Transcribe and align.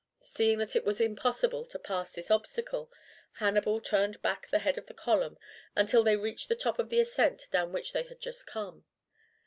Seeing 0.17 0.57
that 0.57 0.75
it 0.75 0.83
was 0.83 0.99
impossible 0.99 1.63
to 1.65 1.77
pass 1.77 2.11
this 2.11 2.31
obstacle, 2.31 2.91
Hannibal 3.33 3.79
turned 3.79 4.19
back 4.23 4.47
the 4.49 4.57
head 4.57 4.79
of 4.79 4.87
the 4.87 4.95
column 4.95 5.37
until 5.75 6.03
they 6.03 6.15
reached 6.17 6.49
the 6.49 6.55
top 6.55 6.79
of 6.79 6.89
the 6.89 6.99
ascent 6.99 7.47
down 7.51 7.71
which 7.71 7.93
they 7.93 8.01
had 8.01 8.19
just 8.19 8.47
come. 8.47 8.85